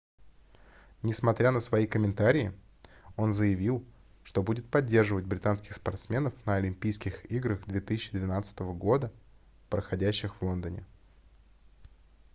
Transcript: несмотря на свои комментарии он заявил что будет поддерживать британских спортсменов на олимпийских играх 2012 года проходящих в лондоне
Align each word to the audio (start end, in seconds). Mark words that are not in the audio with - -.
несмотря 1.03 1.51
на 1.51 1.59
свои 1.59 1.85
комментарии 1.85 2.53
он 3.17 3.33
заявил 3.33 3.85
что 4.23 4.41
будет 4.41 4.67
поддерживать 4.67 5.25
британских 5.25 5.73
спортсменов 5.73 6.33
на 6.47 6.55
олимпийских 6.55 7.23
играх 7.31 7.61
2012 7.67 8.57
года 8.61 9.13
проходящих 9.69 10.33
в 10.37 10.41
лондоне 10.41 10.83